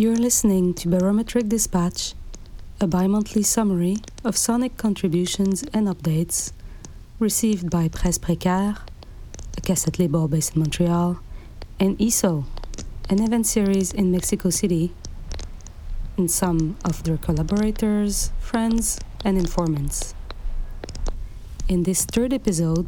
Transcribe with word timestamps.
You're 0.00 0.16
listening 0.16 0.72
to 0.80 0.88
Barometric 0.88 1.50
Dispatch, 1.50 2.14
a 2.80 2.86
bi 2.86 3.06
monthly 3.06 3.42
summary 3.42 3.98
of 4.24 4.34
sonic 4.34 4.78
contributions 4.78 5.62
and 5.74 5.86
updates 5.86 6.52
received 7.18 7.68
by 7.68 7.88
Presses 7.88 8.18
Précaires, 8.18 8.78
a 9.58 9.60
cassette 9.60 9.98
label 9.98 10.26
based 10.26 10.56
in 10.56 10.62
Montreal, 10.62 11.20
and 11.78 11.98
ISO, 11.98 12.46
an 13.10 13.22
event 13.22 13.46
series 13.46 13.92
in 13.92 14.10
Mexico 14.10 14.48
City, 14.48 14.94
and 16.16 16.30
some 16.30 16.78
of 16.82 17.02
their 17.02 17.18
collaborators, 17.18 18.32
friends, 18.40 18.98
and 19.22 19.36
informants. 19.36 20.14
In 21.68 21.82
this 21.82 22.06
third 22.06 22.32
episode, 22.32 22.86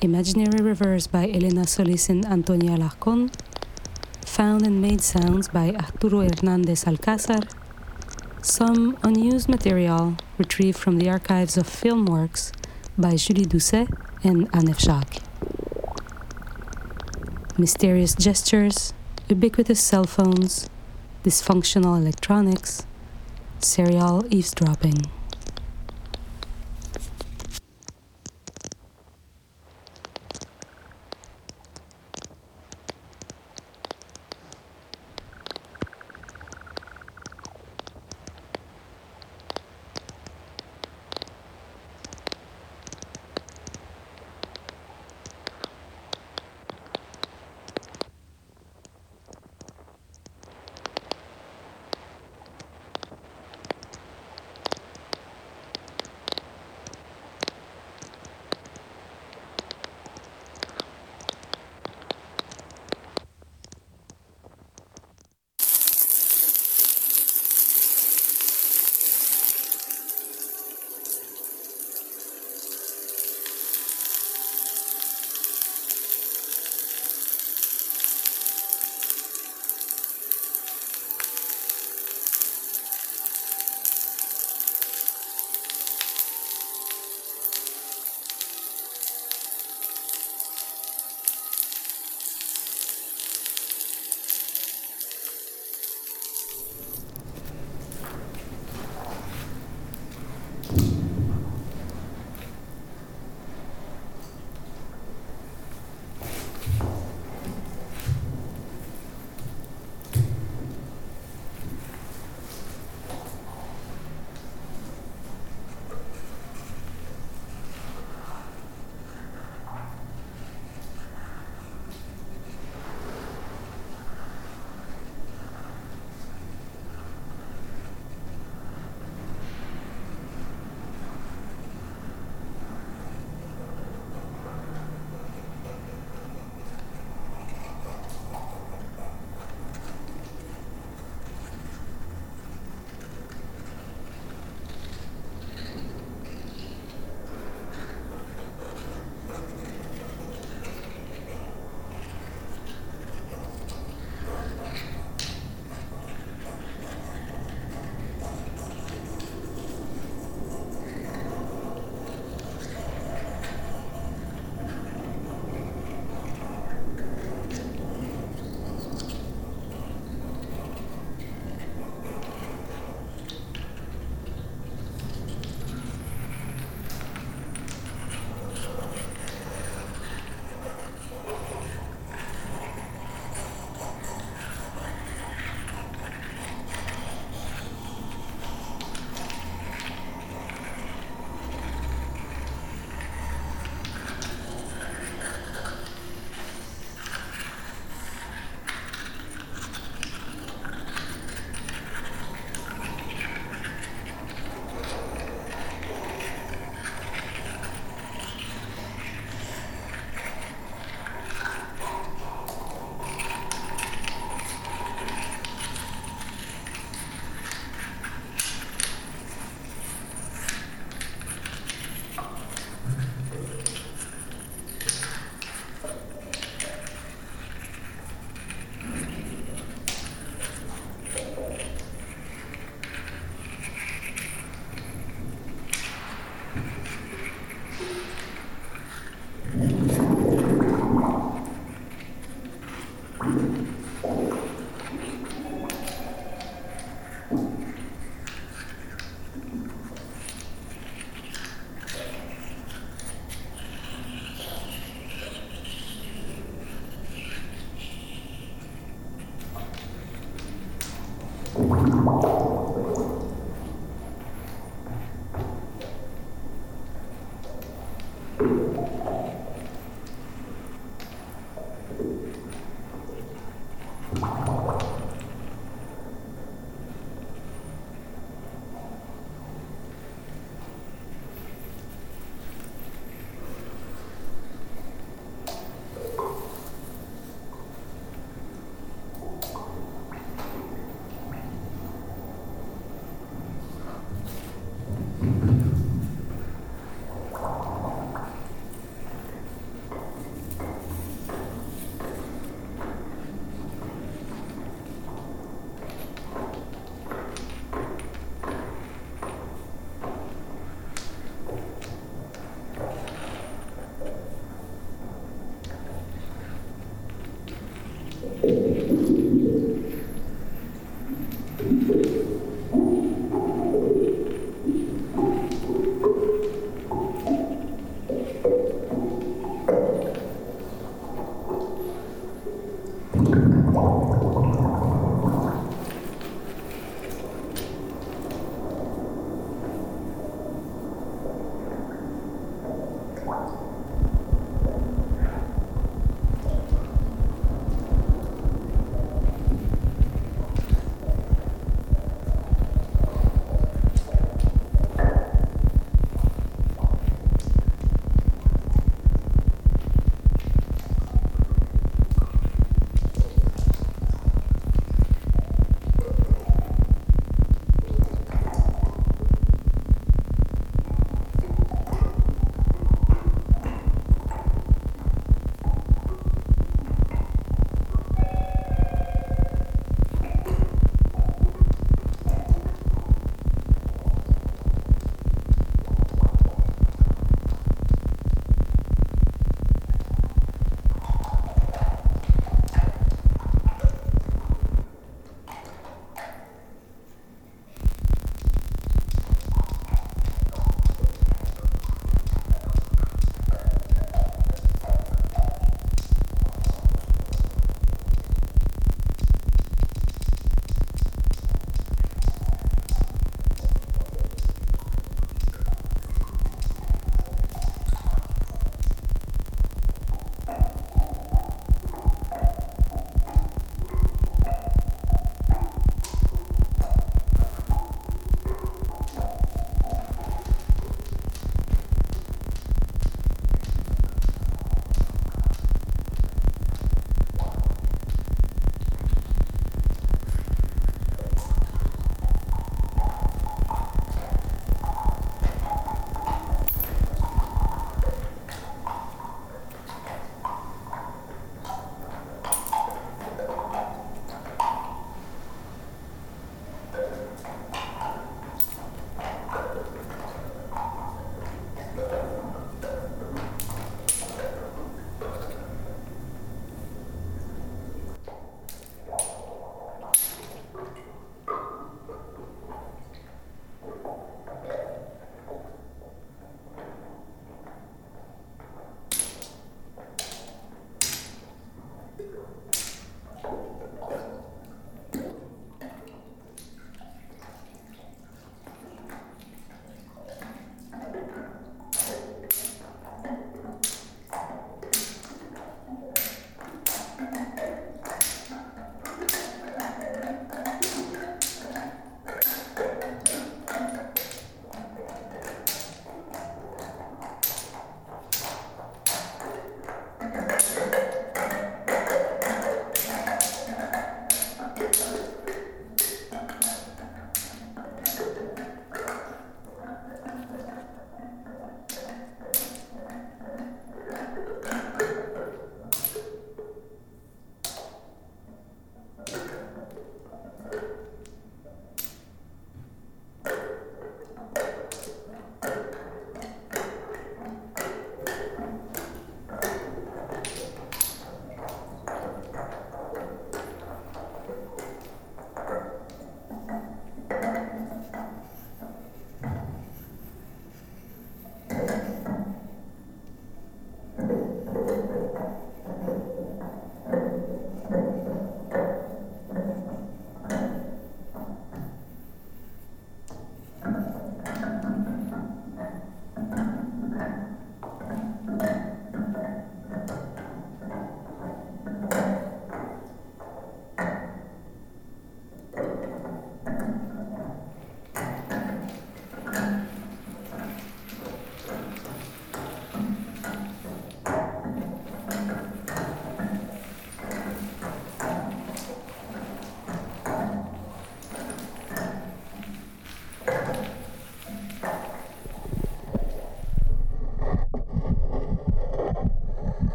Imaginary 0.00 0.64
Rivers 0.64 1.06
by 1.06 1.28
Elena 1.28 1.66
Solis 1.66 2.08
and 2.08 2.24
Antonia 2.24 2.70
Alarcón, 2.78 3.30
found 4.34 4.66
and 4.66 4.82
made 4.82 5.00
sounds 5.00 5.46
by 5.46 5.70
Arturo 5.70 6.26
Hernández 6.26 6.84
Alcázar, 6.86 7.48
some 8.42 8.98
unused 9.04 9.48
material 9.48 10.16
retrieved 10.38 10.76
from 10.76 10.98
the 10.98 11.08
archives 11.08 11.56
of 11.56 11.68
Filmworks 11.68 12.50
by 12.98 13.14
Julie 13.14 13.44
Doucet 13.44 13.88
and 14.24 14.48
Anne 14.52 14.74
Jacques. 14.74 15.18
Mysterious 17.56 18.16
gestures, 18.16 18.92
ubiquitous 19.28 19.80
cell 19.80 20.02
phones, 20.02 20.68
dysfunctional 21.22 21.96
electronics, 21.96 22.86
serial 23.60 24.24
eavesdropping. 24.30 24.98